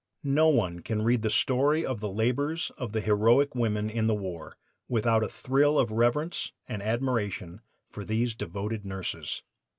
No 0.23 0.47
one 0.49 0.79
can 0.79 1.03
read 1.03 1.21
the 1.21 1.29
story 1.29 1.85
of 1.85 1.99
the 1.99 2.09
labors 2.09 2.71
of 2.75 2.91
the 2.91 3.01
heroic 3.01 3.53
women 3.53 3.87
in 3.87 4.07
the 4.07 4.15
war 4.15 4.57
without 4.87 5.21
a 5.23 5.27
thrill 5.29 5.77
of 5.77 5.91
reverence 5.91 6.53
and 6.67 6.81
admiration 6.81 7.61
for 7.91 8.03
these 8.03 8.33
devoted 8.33 8.83
nurses. 8.83 9.43